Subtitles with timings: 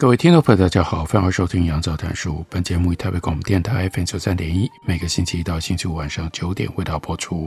[0.00, 2.42] 各位听众朋友，大家好，欢迎收听杨照谈书。
[2.48, 7.46] 本节目以台北广播电台 FM 九三点一，每个星期一到星期五晚上九点为大家播出。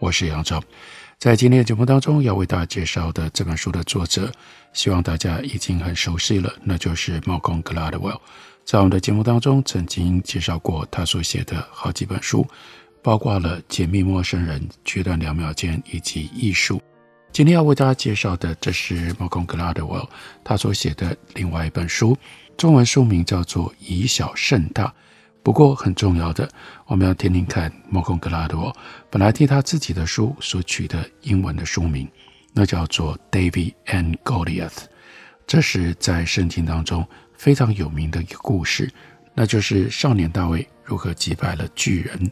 [0.00, 0.60] 我是杨照，
[1.16, 4.32] 在今天的节目当中要为大家介绍的这本书的作者，
[4.72, 8.18] 希望大家已经很熟悉了，那就是 Malcolm Gladwell。
[8.64, 12.44] 在我们的节目当中曾经介绍过他所写的好几本书，
[13.00, 16.78] 包括了《解密陌生人》、《决断两秒间》以及《艺术》。
[17.32, 20.06] 今天要为大家介绍的，这是 Malcolm Gladwell
[20.44, 22.14] 他所写的另外一本书，
[22.58, 24.84] 中文书名叫做《以小胜大》。
[25.42, 26.46] 不过很重要的，
[26.84, 28.74] 我们要听听看 Malcolm Gladwell
[29.08, 32.06] 本来替他自己的书所取的英文的书名，
[32.52, 34.84] 那叫做 David and Goliath。
[35.46, 38.92] 这是在圣经当中非常有名的一个故事，
[39.32, 42.30] 那就是少年大卫如何击败了巨人。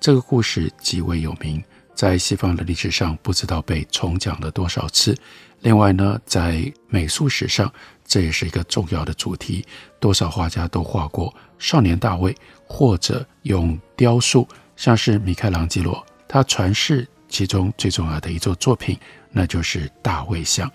[0.00, 1.62] 这个故事极为有名。
[1.94, 5.16] 在西方的历史上，不知道被重讲了多少次。
[5.60, 7.70] 另外呢，在美术史上，
[8.04, 9.64] 这也是一个重要的主题。
[9.98, 12.34] 多少画家都画过少年大卫，
[12.66, 18.98] 或者用雕塑，像是米开朗基罗，他传世其中最重要的一座作品，
[19.30, 20.70] 那就是大卫像。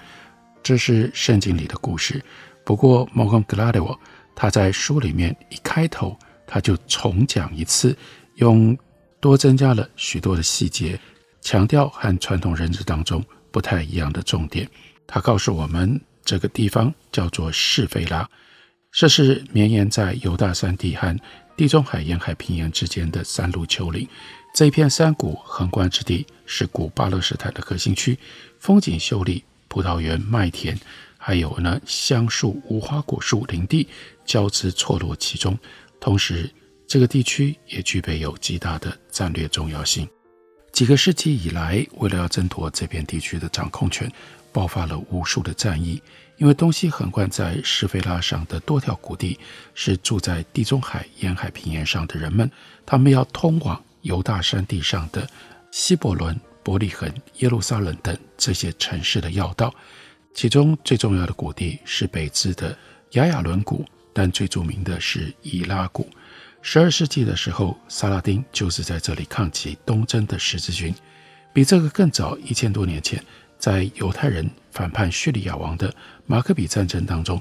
[0.61, 2.23] 这是圣经里的故事。
[2.63, 3.97] 不过，Malcolm Gladwell
[4.35, 7.97] 他在书里面一开头，他就重讲一次，
[8.35, 8.77] 用
[9.25, 10.99] 多增加了许多的细节。
[11.41, 14.69] 强调和传统认知当中不太一样的重点。
[15.07, 18.29] 他告诉我们，这个地方叫做示斐拉，
[18.91, 21.19] 这是绵延在犹大山地和
[21.57, 24.07] 地中海沿海平原之间的山路丘陵。
[24.53, 28.19] 这片山谷横贯之地是古巴勒斯坦的核心区，
[28.59, 30.79] 风景秀丽，葡萄园、麦田，
[31.17, 33.87] 还有呢橡树、无花果树林地
[34.23, 35.57] 交织错落其中。
[35.99, 36.47] 同时，
[36.95, 40.07] 这个地区也具备有极大的战略重要性。
[40.71, 44.09] 几个世纪以来，为了要争夺这片地区的掌控权，
[44.53, 46.01] 爆发了无数的战役。
[46.37, 49.37] 因为东西横贯在示斐拉上的多条谷地，
[49.73, 52.49] 是住在地中海沿海平原上的人们，
[52.85, 55.29] 他们要通往犹大山地上的
[55.71, 59.75] 希伯伦、伯利恒、耶路撒冷等这些城市的要道。
[60.33, 62.77] 其中最重要的谷地是北支的
[63.11, 63.83] 雅雅伦谷，
[64.13, 66.09] 但最著名的是以拉谷。
[66.67, 70.91] 十二世纪的时候，萨拉丁就是在这里抗击东征的十字军。
[71.53, 73.23] 比这个更早一千多年前，
[73.59, 75.93] 在犹太人反叛叙利亚王的
[76.25, 77.39] 马可比战争当中，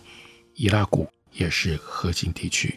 [0.56, 2.74] 伊拉谷也是核心地区。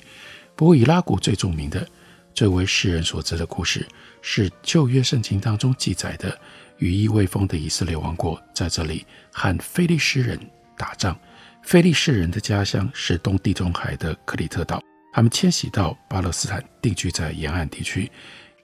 [0.55, 1.85] 不过，伊拉谷最著名的、
[2.33, 3.85] 最为世人所知的故事，
[4.21, 6.39] 是旧约圣经当中记载的
[6.77, 10.39] 羽翼未丰的以色列王国在这里和非利士人
[10.77, 11.19] 打仗。
[11.61, 14.81] 非利士人的家乡是东地中海的克里特岛。
[15.17, 18.07] 他们迁徙到巴勒斯坦，定居在沿岸地区；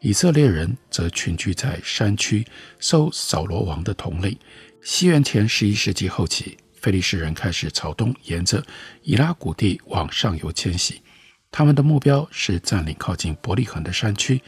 [0.02, 2.46] 以色列人则群居在山区，
[2.78, 4.38] 受扫罗王的统领。
[4.84, 8.64] 西元前十一世纪后期，非利士人开始朝东沿着
[9.02, 11.02] 以拉谷地往上游迁徙，
[11.50, 14.40] 他们的目标是占领靠近伯利恒的山区，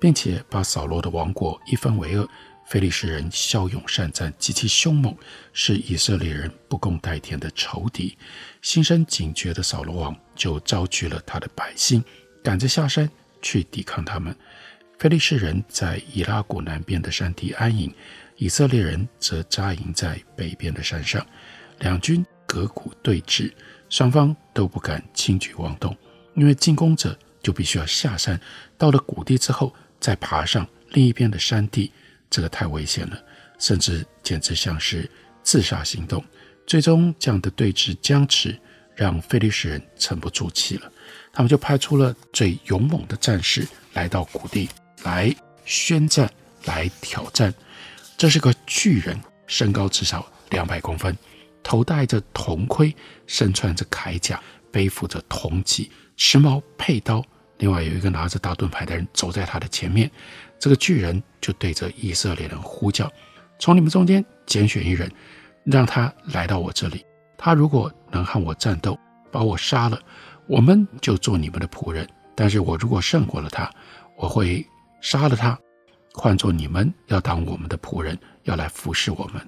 [0.00, 2.28] 并且把扫罗的王国一分为二。
[2.70, 5.12] 非利士人骁勇善战，极其凶猛，
[5.52, 8.16] 是以色列人不共戴天的仇敌。
[8.62, 12.00] 心生警觉的扫罗王就召集了他的百姓，
[12.44, 13.10] 赶着下山
[13.42, 14.32] 去抵抗他们。
[15.00, 17.92] 非利士人在以拉谷南边的山地安营，
[18.36, 21.26] 以色列人则扎营在北边的山上。
[21.80, 23.52] 两军隔谷对峙，
[23.88, 25.96] 双方都不敢轻举妄动，
[26.36, 28.40] 因为进攻者就必须要下山，
[28.78, 31.90] 到了谷地之后再爬上另一边的山地。
[32.30, 33.20] 这个太危险了，
[33.58, 35.10] 甚至简直像是
[35.42, 36.24] 自杀行动。
[36.66, 38.56] 最终，这样的对峙僵持，
[38.94, 40.90] 让菲利士人沉不住气了。
[41.32, 44.68] 他们就派出了最勇猛的战士来到谷地，
[45.02, 45.34] 来
[45.64, 46.32] 宣战，
[46.64, 47.52] 来挑战。
[48.16, 51.16] 这是个巨人，身高至少两百公分，
[51.62, 52.94] 头戴着铜盔，
[53.26, 54.40] 身穿着铠甲，
[54.70, 57.24] 背负着铜戟，持矛佩刀。
[57.60, 60.10] 另外有一个拿着大盾牌的人走在他的前面。
[60.58, 63.10] 这个巨人就对着以色列人呼叫
[63.58, 65.10] ：“从你们中间拣选一人，
[65.64, 67.04] 让他来到我这里。
[67.38, 68.98] 他如果能和我战斗，
[69.30, 69.98] 把我杀了，
[70.46, 72.04] 我们就做你们的仆人；
[72.34, 73.70] 但是我如果胜过了他，
[74.16, 74.66] 我会
[75.00, 75.58] 杀了他，
[76.12, 79.40] 换作你们要当我们的仆人，要来服侍我们。”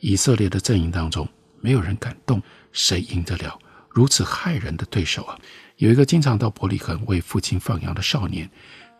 [0.00, 1.28] 以色列的阵营当中，
[1.60, 2.42] 没有人敢动，
[2.72, 3.56] 谁赢得了
[3.90, 5.38] 如此骇人的对手啊？
[5.80, 8.48] 有一个经常到伯利恒为父亲放羊的少年，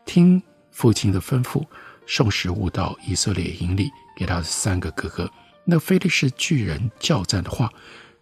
[0.06, 1.62] 听父亲的吩咐，
[2.06, 5.30] 送食物到以色列营里给他的三个哥哥。
[5.62, 7.70] 那非利士巨人叫战的话，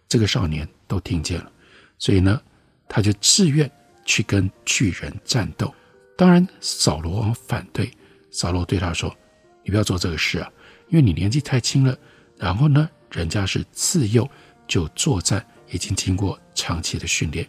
[0.09, 1.49] 这个少年都听见了，
[1.97, 2.41] 所以呢，
[2.89, 3.71] 他就自愿
[4.03, 5.73] 去跟巨人战斗。
[6.17, 7.89] 当然，扫罗王反对。
[8.29, 9.15] 扫罗对他说
[9.63, 10.51] ：“你不要做这个事啊，
[10.89, 11.97] 因为你年纪太轻了。
[12.35, 14.29] 然后呢，人家是自幼
[14.67, 17.47] 就作战，已经经过长期的训练。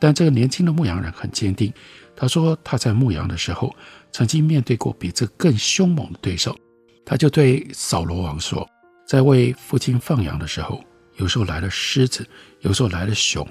[0.00, 1.72] 但这个年轻的牧羊人很坚定。
[2.16, 3.74] 他说他在牧羊的时候，
[4.10, 6.56] 曾经面对过比这更凶猛的对手。
[7.04, 8.68] 他就对扫罗王说，
[9.06, 10.82] 在为父亲放羊的时候，
[11.16, 12.26] 有时候来了狮子，
[12.60, 13.46] 有时候来了熊，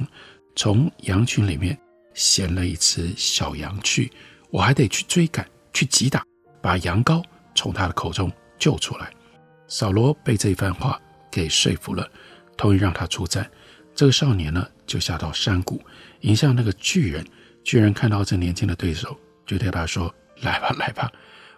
[0.56, 1.78] 从羊群里面
[2.14, 4.12] 衔了一只小羊去。”
[4.52, 6.26] 我还得去追赶，去击打，
[6.60, 7.24] 把羊羔
[7.54, 9.12] 从他的口中救出来。
[9.68, 11.00] 扫罗被这一番话
[11.30, 12.10] 给说服了，
[12.58, 13.48] 同意让他出战。
[14.00, 15.78] 这个少年呢，就下到山谷，
[16.22, 17.22] 迎向那个巨人。
[17.66, 21.12] 巨人看到这年轻的对手，就对他说：“来吧，来吧，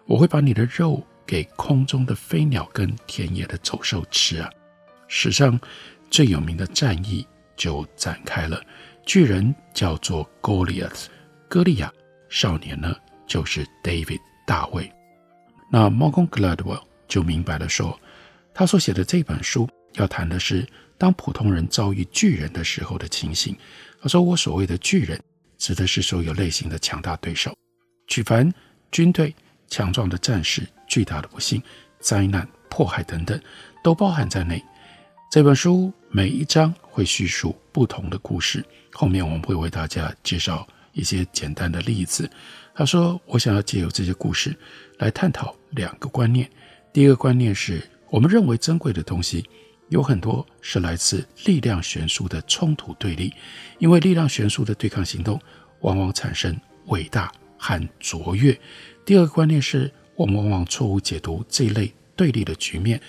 [0.07, 4.49] 我会把你的肉给空中的飞鸟跟田野的走兽吃啊！”
[5.07, 5.61] 史上
[6.09, 7.23] 最有名的战役
[7.55, 8.59] 就展开了。
[9.05, 11.05] 巨人叫做 Goliath，
[11.47, 11.93] 歌利亚。
[12.27, 12.95] 少年呢，
[13.27, 14.91] 就是 David 大卫。
[15.71, 17.99] 那 Malcolm Gladwell 就明白了说，
[18.51, 20.67] 他所写的这本书要谈的是
[21.01, 23.57] 当普通人遭遇巨人的时候的情形。
[24.00, 25.19] 他说，我所谓的巨人，
[25.57, 27.51] 指的是所有类型的强大对手，
[28.06, 28.53] 举凡
[28.92, 29.33] 军队、
[29.68, 31.59] 强壮的战士、巨大的不幸、
[32.00, 33.42] 灾难、迫害等等，
[33.83, 34.63] 都包含在内。
[35.31, 40.68] 这本书每一章会叙述不同的故事，后面我们会为大家介绍。
[40.94, 42.30] 一些简单的例子，
[42.75, 44.53] 他说：“我想要借由这些故事
[44.98, 46.51] 来探讨两个观念。
[46.92, 49.50] 第一个观念是我们认为珍贵的东西，
[49.91, 53.33] 有很多是来自力量悬殊的冲突对立，
[53.77, 55.38] 因为力量悬殊的对抗行动
[55.81, 56.57] 往往产生
[56.88, 58.57] 伟大和卓越。
[59.05, 63.01] 第二个观念是我们往往错误解读这一类对立的局面，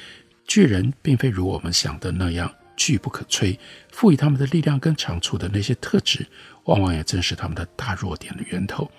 [0.44, 3.56] 巨人并非如我们想的那样巨不可摧，
[3.92, 6.26] 赋予他们的力量跟长处的那些特质。”
[6.66, 8.90] 往往也正是他们的大弱点的源头。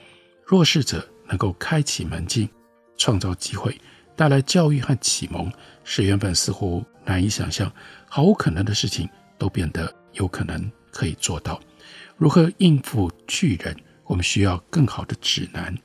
[0.45, 2.47] 弱势者能够开启门径，
[2.97, 3.77] 创造机会，
[4.15, 5.51] 带来教育和启蒙，
[5.85, 7.71] 使原本似乎难以想象、
[8.09, 11.59] 毫无可能的事情都变得有可能可以做到。
[12.17, 15.75] 如何应付巨人，我们需要更好的指南。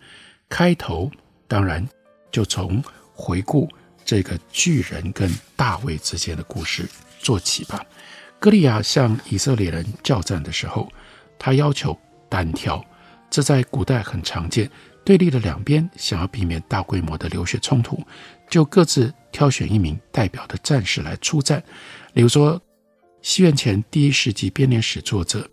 [0.48, 1.10] 开头
[1.46, 1.86] 当然
[2.30, 2.82] 就从
[3.12, 3.68] 回顾
[4.04, 6.88] 这个巨人跟大卫之间的故事
[7.18, 7.84] 做起吧。
[8.38, 10.88] 歌利亚向以色列人叫战的时候，
[11.38, 11.98] 他要求
[12.28, 12.84] 单挑，
[13.28, 14.70] 这在古代很常见。
[15.04, 17.98] 对立的两边想要避免大规模的流血冲突，
[18.50, 21.62] 就各自挑选一名代表的战士来出战。
[22.14, 22.60] 例如说，
[23.22, 25.48] 西元前第一世纪编年史作者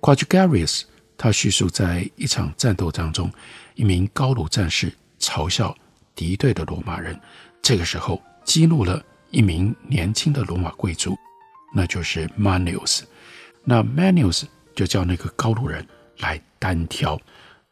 [0.00, 0.82] Quadrigarius，
[1.16, 3.32] 他叙述在一场战斗当中，
[3.74, 5.76] 一名高卢战士嘲笑
[6.14, 7.18] 敌对的罗马人，
[7.62, 11.16] 这个时候激怒了一名年轻的罗马贵族，
[11.74, 13.02] 那就是 Manius。
[13.64, 14.44] 那 Manius。
[14.78, 15.84] 就叫那个高卢人
[16.18, 17.20] 来单挑。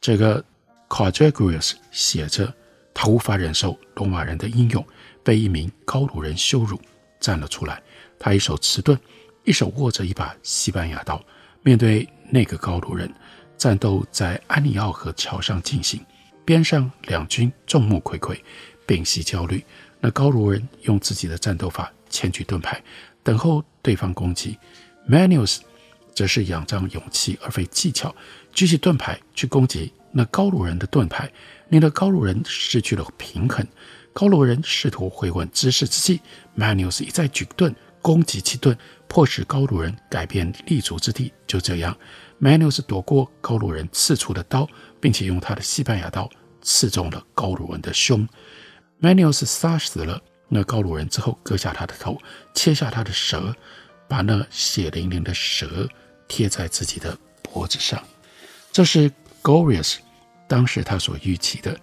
[0.01, 0.45] 这个
[0.89, 2.53] Quadrigarius 写着，
[2.93, 4.85] 他无法忍受罗马人的英勇
[5.27, 6.81] 被一名高卢人羞辱，
[7.19, 7.83] 站了出来。
[8.17, 8.97] 他一手持盾，
[9.43, 11.21] 一手握着一把西班牙刀，
[11.65, 13.13] 面对那个高卢人，
[13.59, 16.01] 战斗在安尼奥河桥上进行。
[16.45, 18.39] 边上两军众目睽睽，
[18.87, 19.65] 屏息焦虑。
[19.99, 22.81] 那高卢人用自己的战斗法前举盾牌，
[23.25, 24.57] 等候对方攻击。
[25.09, 25.59] Manius
[26.15, 28.15] 则是仰仗勇气而非技巧，
[28.53, 31.29] 举起盾牌去攻击那高卢人的盾牌，
[31.71, 33.67] 令那高卢人失去了平衡。
[34.17, 36.23] 高卢人试图回稳姿势之际
[36.57, 38.75] ，Manius 一再举盾攻击其盾，
[39.07, 41.35] 迫使高卢人改变立足之地。
[41.47, 41.95] 就这样
[42.41, 44.67] ，Manius 躲过高卢人刺出的刀，
[45.03, 46.31] 并且用他的西班牙刀
[46.63, 48.27] 刺中了高卢人的胸。
[49.03, 50.19] Manius 杀死了
[50.49, 52.19] 那高卢人之后，割下他的头，
[52.55, 53.55] 切下他的舌，
[54.09, 55.87] 把那血淋淋的舌。
[56.27, 58.03] 贴在自己的脖子上，
[58.73, 59.99] 这是 Goliath
[60.49, 61.79] 当时他所预期的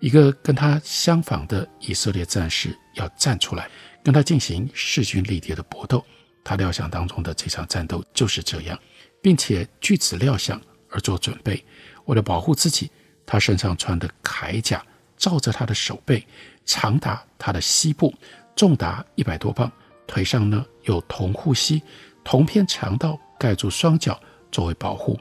[0.00, 3.70] 一个跟他相仿的以色列战士要站出来
[4.02, 6.04] 跟他进行势均力敌的搏斗。
[6.42, 8.78] 他料想当中的这场战斗就是这样，
[9.22, 11.64] 并且据此料想而做准备。
[12.06, 12.90] 为了保护自己，
[13.24, 14.84] 他身上穿的铠甲
[15.16, 16.26] 罩着他的手背，
[16.64, 18.12] 长达他的膝部，
[18.56, 19.70] 重达一百多磅。
[20.06, 21.82] 腿上呢有铜护膝，
[22.24, 23.18] 铜片长到。
[23.40, 24.20] 盖住双脚
[24.52, 25.18] 作为保护，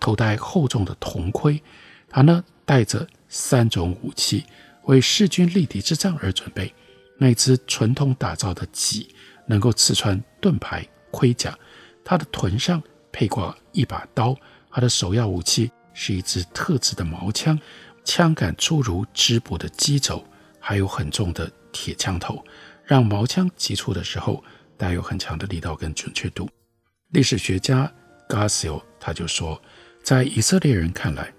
[0.00, 1.62] 头戴厚重的铜盔，
[2.08, 4.44] 他呢戴着三种武器，
[4.82, 6.72] 为势均力敌之战而准备。
[7.16, 9.08] 那支纯铜打造的戟，
[9.46, 11.58] 能够刺穿盾牌、盔甲。
[12.04, 14.36] 他的臀上配挂一把刀，
[14.70, 17.58] 他的首要武器是一支特制的矛枪，
[18.04, 20.22] 枪杆粗如织布的机轴，
[20.60, 22.44] 还有很重的铁枪头，
[22.84, 24.44] 让矛枪击出的时候
[24.76, 26.46] 带有很强的力道跟准确度。
[27.12, 27.90] 历史学家
[28.28, 29.62] Gasio 他就说，
[30.02, 31.32] 在以色列人看来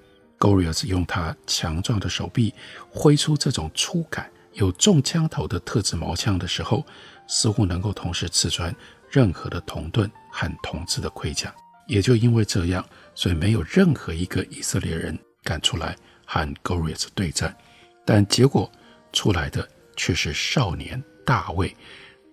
[0.43, 2.53] ，Goliath 用他强壮的手臂
[2.89, 6.85] 挥出这种粗杆、有重枪头的特制矛枪的时候，
[7.27, 8.75] 似乎能够同时刺穿
[9.09, 11.53] 任何的铜盾和铜制的盔甲。
[11.87, 12.85] 也就因为这样，
[13.15, 15.95] 所以没有任何一个以色列人敢出来
[16.25, 17.55] 和 Goliath 对战。
[18.05, 18.69] 但结果
[19.13, 21.73] 出来的却是少年大卫，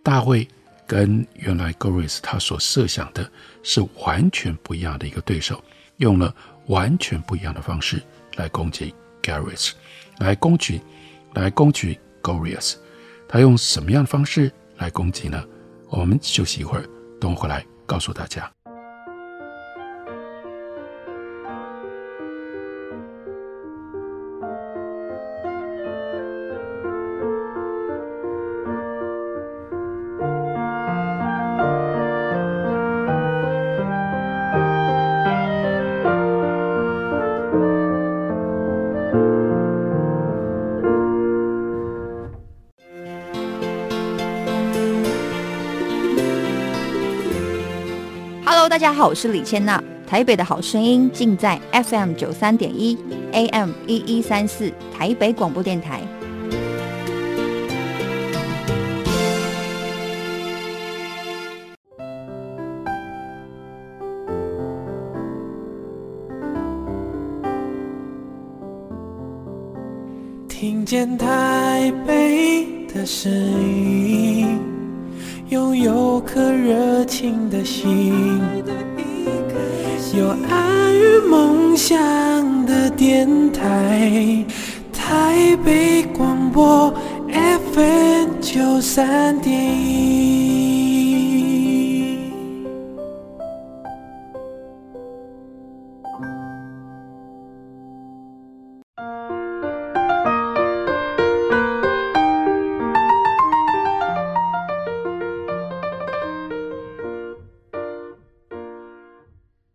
[0.02, 0.49] 大卫。
[0.87, 3.31] 跟原来 Goliath 他所设想的
[3.62, 5.62] 是完全不一样的一个对手，
[5.99, 6.35] 用了
[6.71, 8.00] 完全不一样的方式
[8.37, 9.73] 来攻击 Garius，
[10.19, 10.81] 来攻击，
[11.35, 12.77] 来攻击 Gorias。
[13.29, 15.45] 他用什么样的方式来攻击呢？
[15.89, 16.85] 我们休息一会儿，
[17.21, 18.49] 等我回来告诉大家。
[49.00, 49.83] 好，我是李千娜。
[50.07, 52.99] 台北的好声音尽在 FM 九三点一
[53.33, 56.02] ，AM 一一三四，台北广播电台。
[70.47, 74.61] 听见台北的声音。
[75.49, 78.40] 拥有颗热情的心，
[81.71, 84.45] 梦想的电台，
[84.93, 86.93] 台北广播
[87.73, 89.55] FM 九三点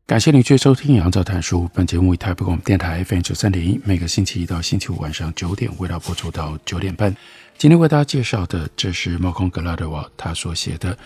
[0.07, 1.61] 感谢您继续收听《杨照谈书》。
[1.73, 7.11] 本节目以台北广播电台 FM 九三点一，每个星期一到星期五晚上九点为大家播出到九点半。
[7.57, 10.95] 今天为大家介绍的，这是 Malcolm Gladwell 他所写的《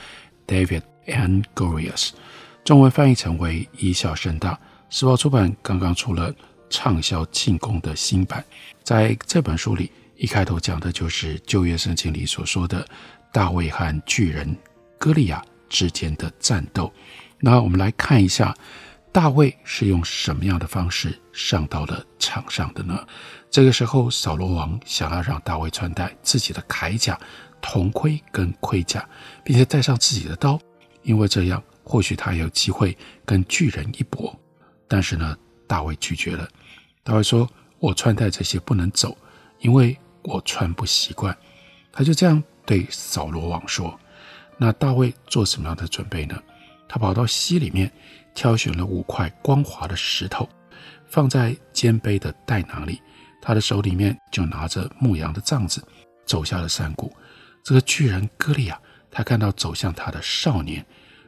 [0.45, 2.07] David and Goliath》，
[2.65, 4.51] 中文翻译成为《以小胜大》。
[4.89, 6.35] 时报出版刚刚出了
[6.69, 8.43] 畅销进攻的新版。
[8.83, 12.85] 在这本书里，一开头讲的就是旧约圣经里所说的
[13.31, 14.53] 大卫和巨人
[14.97, 16.91] 歌利亚之间的战斗。
[17.39, 18.53] 那我们来看一下。
[19.19, 23.05] 大卫是用什么样的方式上到了场上的呢？
[23.51, 27.19] 这个时候，扫罗王想要让大卫穿戴自己的铠甲、
[27.61, 29.05] 铜盔跟盔甲，
[29.43, 30.57] 并且带上自己的刀，
[31.03, 34.33] 因为这样或许他有机会跟巨人一搏。
[34.88, 36.47] 但是呢，大卫拒绝了。
[37.03, 37.45] 大卫说
[37.77, 39.17] ：“我穿戴这些不能走，
[39.59, 41.38] 因为我穿不习惯。”
[41.91, 43.99] 他就这样对扫罗王说。
[44.57, 46.41] 那大卫做什么样的准备呢？
[46.89, 47.89] 他跑到溪里面。
[48.36, 50.48] 挑选了五块光滑的石头，
[51.08, 53.01] 放在肩背的袋囊里。
[53.41, 55.84] 他的手里面就拿着牧羊的杖子，
[56.25, 57.12] 走下了山谷。
[57.63, 58.79] 这个巨人歌利亚，
[59.12, 60.86] 他看到走向他的少年，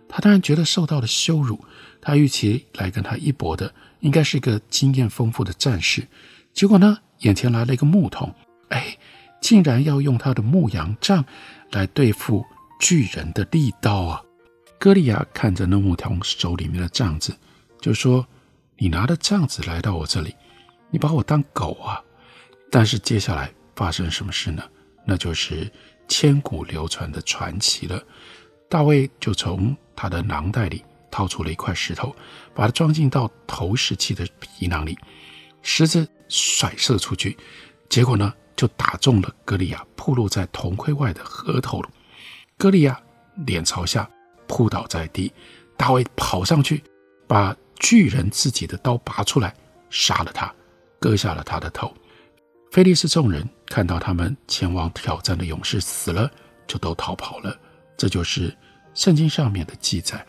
[0.08, 1.60] 他当然觉得受到了羞辱。
[2.00, 6.08] 他预期来跟他一搏的，应该是一个经验丰富的战士。
[6.54, 8.34] 结果呢，眼前来了一个牧童，
[8.70, 8.96] 哎，
[9.42, 11.26] 竟然要用他的牧羊杖
[11.72, 12.46] 来对付
[12.80, 14.22] 巨人的利刀啊！
[14.82, 17.38] 歌利亚看着那牧童手里面的杖子，
[17.80, 18.26] 就说
[18.78, 20.36] ：“你拿着杖子来到我这里，
[20.90, 22.02] 你把我当狗啊？”
[22.72, 24.64] 但是接下来发生什么事呢？
[25.06, 25.72] 那就是
[26.08, 28.04] 千古流传的传奇了。
[28.68, 32.16] 大卫就从他的囊袋里掏出了一块石头，
[32.56, 34.98] 把它装进到投石器的皮囊里，
[35.62, 37.38] 石子甩射出去，
[37.88, 41.90] 结果呢，就打中了歌利亚暴露在铜盔外的额头了。
[42.58, 43.00] 歌利亚
[43.46, 44.10] 脸朝下。
[44.52, 45.32] 扑倒在地，
[45.78, 46.84] 大卫跑上去，
[47.26, 49.56] 把巨人自己的刀拔出来，
[49.90, 50.54] 杀了他，
[51.00, 51.94] 割下了他的头。
[52.70, 56.30] 非利士众人看到他们前往挑战的勇士死了，
[56.68, 57.58] 就都逃跑了。
[57.96, 58.54] 这就是
[58.94, 60.26] 圣经上面的记载：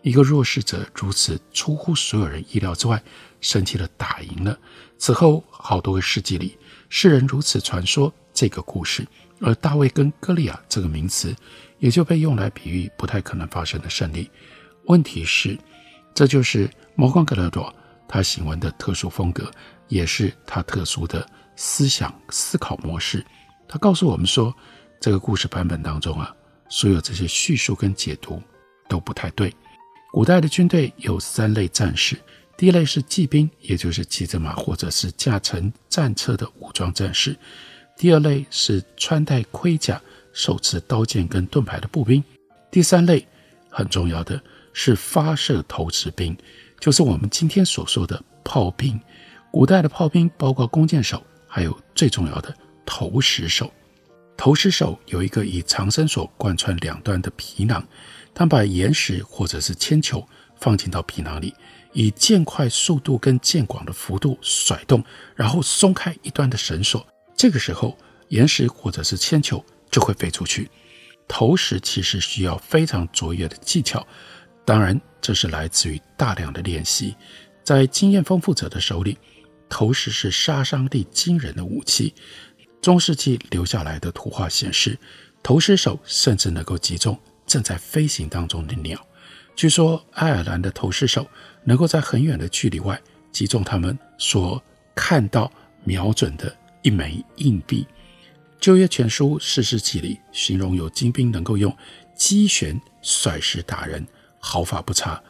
[0.00, 3.02] 一个弱势者如此出乎所有人意料之外，
[3.42, 4.58] 神奇的打赢了。
[4.96, 6.56] 此后好多个世纪里，
[6.88, 9.06] 世人如此传说这个故事，
[9.42, 11.36] 而大卫跟歌利亚这个名词。
[11.78, 14.30] 也就被用来比喻不太可能发生的胜利。
[14.86, 15.58] 问题是，
[16.14, 17.74] 这就是摩根·格雷多
[18.08, 19.50] 他行文的特殊风格，
[19.88, 23.24] 也是他特殊的思想思考模式。
[23.68, 24.54] 他告诉我们说，
[25.00, 26.34] 这个故事版本当中啊，
[26.68, 28.40] 所有这些叙述跟解读
[28.88, 29.52] 都不太对。
[30.12, 32.16] 古代的军队有三类战士，
[32.56, 37.34] 第一类是骑兵，也就是骑着马或者是驾乘战车的武装战士；
[37.98, 40.00] 第二类是穿戴盔甲、
[40.36, 42.22] 手持刀剑跟盾牌的步兵；
[42.70, 43.26] 第三类
[43.70, 44.38] 很重要的
[44.74, 46.36] 是发射投掷兵，
[46.78, 49.00] 就是我们今天所说的炮兵。
[49.50, 53.72] 古代的炮兵包括弓箭手，还有最重要的投石手。
[54.36, 57.82] 投石手有一个以长绳索贯穿两端的皮囊，
[58.34, 60.22] 他把岩石或者是铅球
[60.60, 61.54] 放进到皮囊里，
[61.94, 65.02] 以箭快速度跟箭广的幅度甩动，
[65.34, 67.06] 然后松开一端的绳索。
[67.34, 67.96] 这个时候，
[68.28, 69.64] 岩石或者是铅球
[69.96, 70.70] 就会飞出去。
[71.26, 74.06] 投石其实需要非常卓越的技巧，
[74.62, 77.16] 当然这是来自于大量的练习。
[77.64, 79.16] 在经验丰富者的手里，
[79.70, 82.12] 投石是杀伤力惊人的武器。
[82.82, 84.98] 中世纪留下来的图画显示，
[85.42, 89.02] 投石手甚至能够击中正在飞行当中的鸟。
[89.54, 91.26] 据说，爱尔兰的投石手
[91.64, 93.00] 能够在很远的距离外
[93.32, 94.62] 击中他们所
[94.94, 95.50] 看到、
[95.84, 97.86] 瞄准的一枚硬币。
[98.66, 101.72] 旧约全书士师记里形容有精兵能够用
[102.16, 104.04] 机旋甩石打人，
[104.40, 105.22] 毫发不差。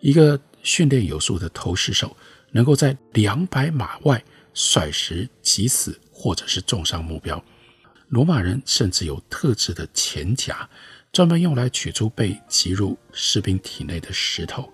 [0.00, 2.16] 一个训练有素的投石手
[2.50, 4.20] 能够在两百码外
[4.52, 5.96] 甩石击死。
[6.10, 7.40] 或者是重伤目标。
[8.08, 10.68] 罗马人甚至有特制的钳夹，
[11.12, 14.68] 专门用来取出被击入士兵体内的石头。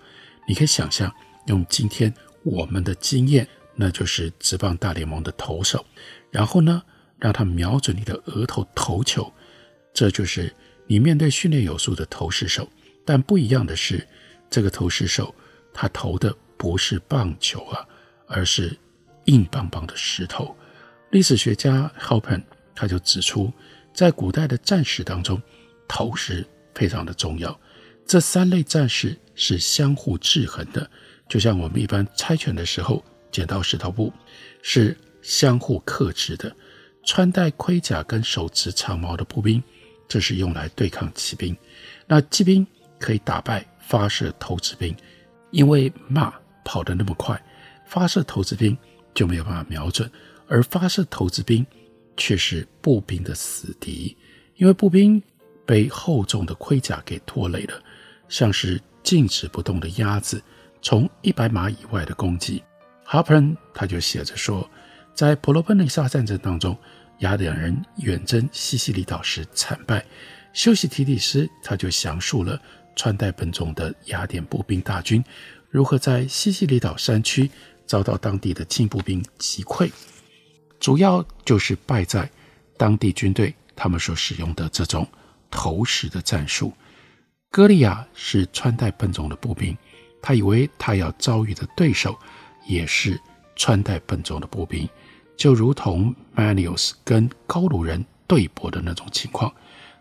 [0.48, 1.12] 你可以想象，
[1.48, 5.84] 用今天我们的经验，那就是职棒大联盟的投手，
[6.30, 6.82] 然后呢，
[7.18, 9.32] 让他瞄准你的额头投球。
[9.92, 10.54] 这就是
[10.86, 12.68] 你面对训练有素的投石手。
[13.04, 14.06] 但不一样的是，
[14.50, 15.34] 这个投石手
[15.72, 17.86] 他投的不是棒球啊，
[18.26, 18.76] 而是
[19.26, 20.56] 硬邦邦的石头。
[21.10, 22.42] 历史学家 Halpern
[22.74, 23.52] 他就指出，
[23.94, 25.40] 在古代的战士当中，
[25.86, 27.58] 投石非常的重要。
[28.04, 30.90] 这三类战士是相互制衡的，
[31.28, 34.12] 就像我们一般猜拳的时候，剪刀石头布
[34.62, 36.54] 是相互克制的。
[37.06, 39.62] 穿戴盔甲跟手持长矛的步兵，
[40.06, 41.56] 这是用来对抗骑兵。
[42.06, 42.66] 那骑兵
[42.98, 44.94] 可以打败发射投掷兵，
[45.52, 47.40] 因为马跑得那么快，
[47.86, 48.76] 发射投掷兵
[49.14, 50.10] 就没有办法瞄准。
[50.48, 51.64] 而发射投掷兵
[52.16, 54.16] 却是步兵的死敌，
[54.56, 55.22] 因为步兵
[55.64, 57.80] 被厚重的盔甲给拖累了，
[58.28, 60.42] 像是静止不动的鸭子，
[60.82, 62.62] 从一百码以外的攻击。
[63.06, 64.68] Halpern 他就写着说，
[65.14, 66.76] 在婆罗奔尼撒战争当中，
[67.18, 70.04] 雅典人远征西西里岛时惨败。
[70.52, 72.58] 修昔底里斯他就详述了
[72.94, 75.22] 穿戴笨重的雅典步兵大军
[75.68, 77.50] 如何在西西里岛山区
[77.84, 79.90] 遭到当地的轻步兵击溃。
[80.80, 82.30] 主要就是败在
[82.78, 85.06] 当地军队他们所使用的这种
[85.50, 86.72] 投石的战术。
[87.50, 89.76] 歌利亚是穿戴笨重的步兵，
[90.22, 92.18] 他以为他要遭遇的对手
[92.66, 93.20] 也是
[93.56, 94.88] 穿戴笨重的步兵，
[95.36, 99.52] 就如同 Manius 跟高卢人对搏的那种情况。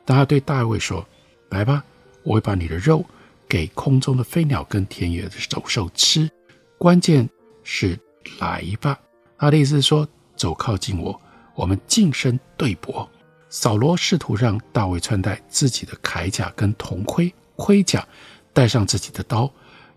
[0.06, 1.06] 当他对大卫说
[1.50, 1.84] ：“来吧，
[2.24, 3.06] 我会把你的肉
[3.48, 6.30] 给空中的飞鸟跟田野的走兽吃。”
[6.78, 7.30] 关键
[7.64, 8.00] 是
[8.40, 9.00] “来吧”，
[9.38, 10.08] 他的意思是说。
[10.38, 11.18] 走靠近我，
[11.54, 13.10] 我们近身对搏。
[13.48, 18.06] 扫罗试图让大卫穿戴自己的铠甲跟铜盔盔甲，
[18.52, 19.50] 带上自己的刀，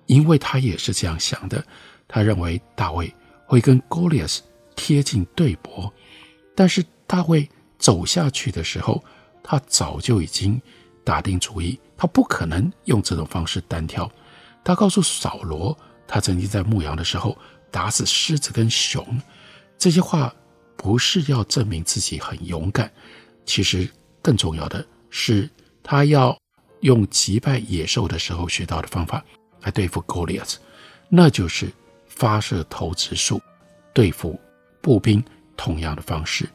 [0.06, 1.60] 因为他也是这样想的。
[2.06, 3.12] 他认为大卫
[3.46, 4.26] 会跟歌利亚
[4.78, 5.92] 贴近对搏，
[6.54, 9.02] 但是大卫走下去的时候，
[9.42, 10.60] 他早就已经
[11.02, 14.08] 打定主意，他不可能用这种方式单挑。
[14.62, 17.36] 他告诉扫罗，他曾经在牧羊的时候
[17.72, 19.04] 打死狮子跟熊。
[19.76, 20.32] 这些话
[20.76, 22.90] 不是要证明自己很勇敢，
[23.44, 23.88] 其实
[24.22, 25.50] 更重要的是，
[25.82, 26.38] 他要
[26.82, 29.24] 用击败野兽的时候学到的方法
[29.62, 30.54] 来对付 Goliath，，
[31.08, 31.72] 那就是
[32.06, 33.40] 发射投掷术
[33.92, 34.38] 对付
[34.80, 35.22] 步兵
[35.56, 36.48] 同样的方式。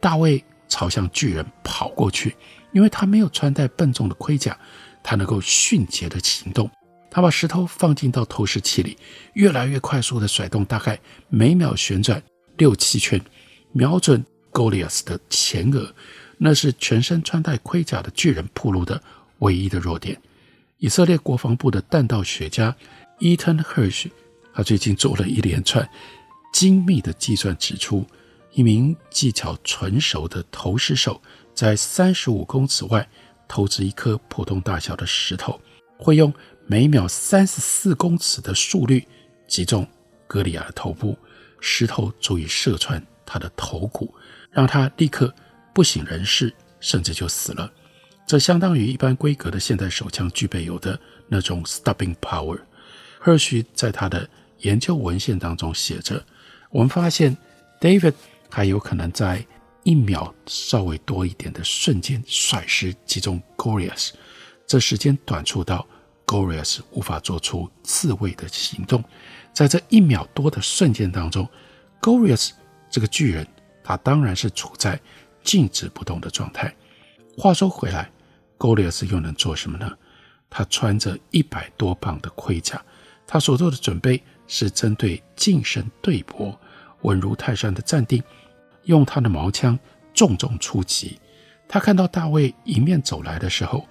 [0.00, 2.34] 大卫朝向巨人跑过去，
[2.72, 4.58] 因为他没有穿戴笨重的盔甲，
[5.02, 6.70] 他能够迅捷的行动。
[7.10, 8.98] 他把石头放进到投石器里，
[9.34, 10.98] 越来越快速的甩动，大概
[11.28, 12.22] 每秒旋转。
[12.58, 13.20] 六七圈，
[13.72, 15.94] 瞄准 Goliath 的前额，
[16.38, 19.02] 那是全身穿戴盔甲的巨人暴露的
[19.38, 20.20] 唯一的弱点。
[20.78, 22.74] 以色列国防部的弹道学家
[23.20, 24.10] Eaton Hirsch，
[24.54, 25.88] 他最近做了一连串
[26.56, 28.02] 精密的计算，指出
[28.52, 31.20] 一名技巧纯熟的投石手
[31.52, 33.06] 在三十五公尺外
[33.46, 35.60] 投掷一颗普通大小的石头，
[35.98, 36.32] 会用
[36.66, 39.06] 每秒三十四公尺的速率
[39.46, 39.86] 击中
[40.26, 41.14] 歌利亚的头部，
[41.60, 44.14] 石头足以射穿他的头骨，
[44.50, 45.30] 让他立刻
[45.74, 47.70] 不省人事，甚至就死了。
[48.26, 52.58] 这相当于一般规格的现代手枪具备有的那种 stopping power。
[53.20, 54.26] 赫胥在他的
[54.60, 56.24] 研究文献当中写着
[56.70, 57.36] ：“我们发现
[57.80, 58.14] David
[58.50, 59.44] 还有可能在
[59.82, 64.10] 一秒稍微多一点的瞬间甩石击中 Goliath，
[64.66, 65.86] 这时间短促到
[66.26, 69.02] Goliath 无法做出自卫的行动。
[69.52, 71.48] 在这一秒多的瞬间当中
[72.00, 72.50] ，Goliath
[72.90, 73.46] 这个巨人，
[73.82, 75.00] 他当然是处在
[75.42, 76.74] 静止不动的状态。
[77.36, 78.10] 话说回来。
[78.58, 79.92] ”，Gorius 又能做什么呢？
[80.48, 82.82] 他穿着一百多磅的盔甲，
[83.26, 86.58] 他所做的准备是针对近身对搏，
[87.02, 88.22] 稳如泰山的站定，
[88.84, 89.78] 用他的矛枪
[90.14, 91.18] 重重出击。
[91.68, 93.86] 他看到大卫迎面走来的时候，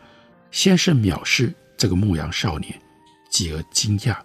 [0.52, 2.80] 先是藐视这个牧羊少年，
[3.30, 4.18] 继而惊讶，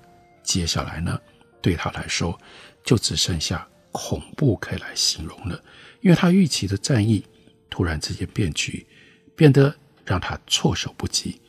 [0.43, 1.19] 接下来呢，
[1.61, 2.39] 对他来说
[2.85, 5.61] 就只剩下恐怖可以来形容了，
[6.01, 7.25] 因为他预期的战役
[7.69, 8.87] 突然之间变局，
[9.37, 9.75] 变得。
[10.07, 11.41] 让他措手不及。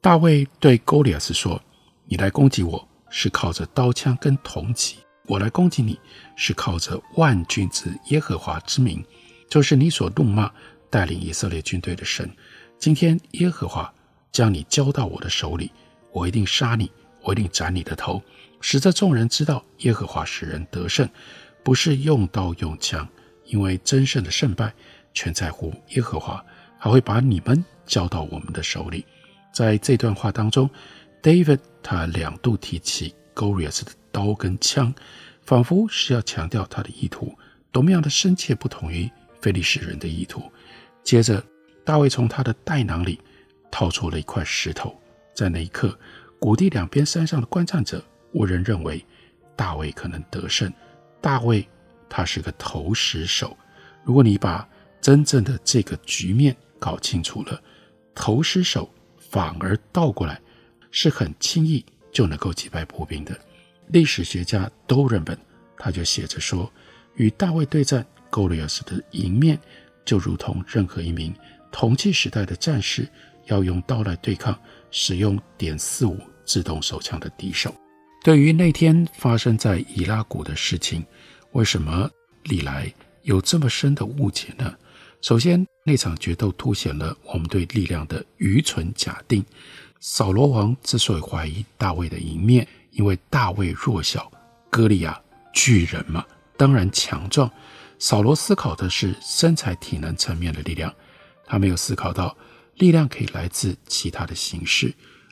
[0.00, 1.62] 大卫对歌利亚斯说
[2.08, 5.98] ：“你来攻击我是靠着刀枪跟铜戟，我来攻击你
[6.36, 9.02] 是靠着万军之耶和华之名，
[9.48, 10.52] 就是你所怒骂
[10.90, 12.30] 带领以色列军队的神。
[12.78, 13.90] 今天耶和华
[14.30, 15.72] 将你交到我的手里，
[16.12, 18.22] 我一定杀你，我一定斩你的头，
[18.60, 21.08] 使这众人知道耶和华使人得胜，
[21.64, 23.08] 不是用刀用枪，
[23.46, 24.70] 因为争胜的胜败
[25.14, 26.44] 全在乎耶和华，
[26.78, 29.06] 还会把你们。”交到我们的手里。
[29.52, 30.68] 在这段话当中
[31.22, 34.94] ，David 他两度提起 Goliath 的刀跟枪，
[35.42, 37.36] 仿佛是要强调他的意图
[37.70, 40.42] 多么样的深切，不同于非利士人的意图。
[41.02, 41.42] 接着，
[41.84, 43.20] 大卫从他的袋囊里
[43.70, 44.98] 掏出了一块石头，
[45.34, 45.98] 在那一刻，
[46.38, 49.04] 谷地两边山上的观战者无人认为
[49.54, 50.72] 大卫可能得胜。
[51.20, 51.68] 大卫
[52.08, 53.56] 他是个投石手，
[54.04, 54.68] 如果你把
[55.00, 57.60] 真正的这个局面搞清楚了。
[58.14, 60.40] 投石手反而倒过来，
[60.90, 63.38] 是很轻易就能够击败步兵的。
[63.88, 65.38] 历史学家都认为，
[65.76, 66.72] 他就写着说，
[67.14, 69.58] 与大卫对战，歌利亚斯的迎面
[70.04, 71.34] 就如同任何一名
[71.70, 73.08] 铜器时代的战士
[73.46, 74.58] 要用刀来对抗
[74.90, 77.74] 使用点四五自动手枪的敌手。
[78.24, 81.04] 对于那天发生在伊拉谷的事情，
[81.52, 82.10] 为什么
[82.44, 84.74] 历来有这么深的误解呢？
[85.22, 89.44] 首先，那场决斗凸显了我们对力量的愚蠢假定。
[90.00, 94.30] 扫罗王之所以怀疑大卫的赢面，因为大卫弱小，
[94.70, 95.20] 歌利亚
[95.52, 96.24] 巨人嘛，
[96.56, 97.50] 当然强壮。
[97.98, 100.94] 扫罗思考的是身材体能层面的力量，
[101.44, 102.36] 他没有思考到
[102.74, 104.86] 力量可以来自其他的形式，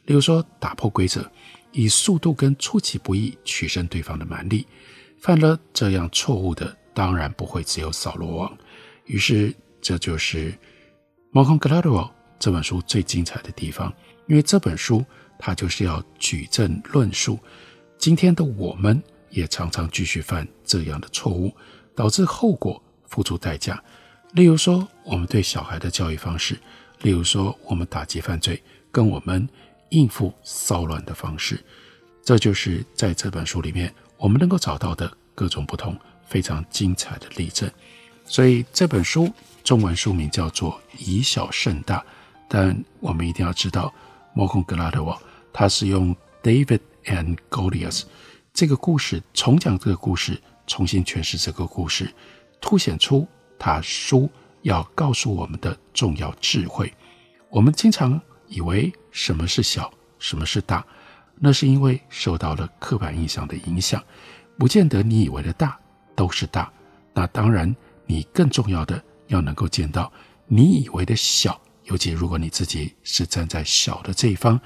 [0.05, 1.31] 例如说打破规则，
[1.73, 4.67] 以速度跟出其不意取胜对方的蛮力。
[5.19, 8.59] 犯了这样错误的，当然不会只有扫罗王。
[9.07, 9.55] 于是。
[9.87, 10.51] 这就是
[11.35, 12.07] 《Malcolm Gladwell》
[12.39, 13.93] 这本书最精彩的地方，
[14.27, 15.05] 因为这本书
[15.39, 17.39] 它就是要举证论述。
[17.99, 21.53] 今天的我们也常常继续犯这样的错误，
[21.95, 23.83] 导致后果付出代价。
[24.33, 26.57] 例如说，我们对小孩的教育方式；
[27.03, 29.49] 例如说，我们打击犯罪跟我们
[29.91, 31.63] 应付骚乱的方式。
[32.23, 37.71] 这就是在这本书里面我们能够找到的各种不同、非常精彩的例证。
[38.25, 39.33] 所以这本书。
[39.65, 41.99] 中文书名叫做《以小胜大》，
[42.51, 43.91] 但我们一定要知道
[44.35, 45.19] ，Malcolm Gladwell
[45.53, 48.05] 他是用 David and Goliath
[48.53, 52.13] 这个故事重讲这个故事，重新诠释这个故事，
[52.61, 53.27] 凸显出
[53.59, 54.31] 他书
[54.63, 56.93] 要告诉我们的重要智慧。
[57.51, 60.85] 我们经常以为什么是小，什么是大，
[61.37, 64.03] 那是因为受到了刻板印象的影响，
[64.59, 65.79] 不见得你以为的大
[66.15, 66.73] 都是大。
[67.13, 67.75] 那当然，
[68.07, 69.03] 你更重要的。
[69.29, 70.13] 要能够见到
[70.47, 74.61] 你以为的小，尤其如果你自己是站在小的这一方，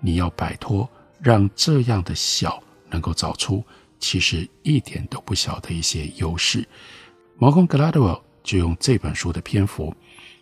[0.00, 0.88] 你要摆脱
[1.20, 3.64] 让这样的小能够找出
[3.98, 6.66] 其实一点都不小的一些优势。
[7.38, 9.94] Malcolm Gladwell 就用这本书的篇幅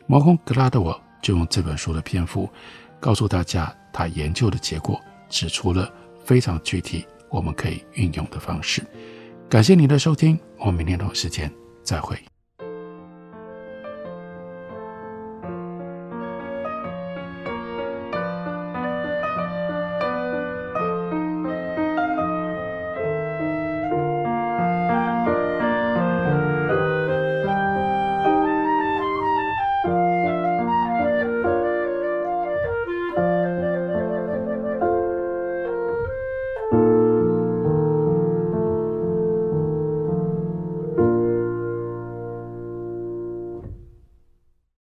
[0.09, 2.51] ，Malcolm Gladwell 就用这本书的篇幅
[2.99, 5.93] 告诉大家他研究的结果，指出了
[6.25, 8.85] 非常具体我们可以运用的方式。
[9.49, 12.32] 感谢您的收听，我们明天同一时间再会。